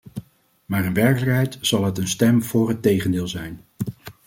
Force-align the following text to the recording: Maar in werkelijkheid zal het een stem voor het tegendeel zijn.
Maar 0.65 0.85
in 0.85 0.93
werkelijkheid 0.93 1.57
zal 1.61 1.83
het 1.85 1.97
een 1.97 2.07
stem 2.07 2.43
voor 2.43 2.69
het 2.69 2.81
tegendeel 2.81 3.27
zijn. 3.27 3.61